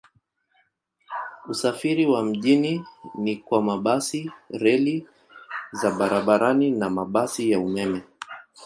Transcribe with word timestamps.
Usafiri 1.47 2.05
wa 2.05 2.23
mjini 2.23 2.85
ni 3.17 3.35
kwa 3.35 3.61
mabasi, 3.61 4.31
reli 4.49 5.07
za 5.71 5.91
barabarani 5.91 6.71
na 6.71 6.89
mabasi 6.89 7.51
ya 7.51 7.59
umeme. 7.59 8.01